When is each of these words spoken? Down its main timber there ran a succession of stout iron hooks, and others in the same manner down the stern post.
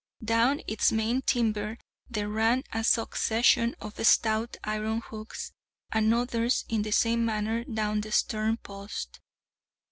Down 0.25 0.63
its 0.67 0.91
main 0.91 1.21
timber 1.21 1.77
there 2.09 2.27
ran 2.27 2.63
a 2.73 2.83
succession 2.83 3.75
of 3.79 4.03
stout 4.03 4.57
iron 4.63 5.01
hooks, 5.01 5.51
and 5.91 6.11
others 6.11 6.65
in 6.67 6.81
the 6.81 6.89
same 6.91 7.23
manner 7.23 7.63
down 7.65 8.01
the 8.01 8.11
stern 8.11 8.57
post. 8.57 9.19